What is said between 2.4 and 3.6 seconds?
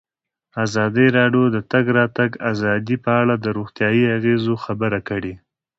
ازادي په اړه د